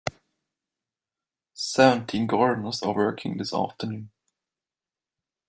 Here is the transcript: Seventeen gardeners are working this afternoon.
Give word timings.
Seventeen 1.53 2.25
gardeners 2.25 2.81
are 2.81 2.95
working 2.95 3.37
this 3.37 3.53
afternoon. 3.53 4.09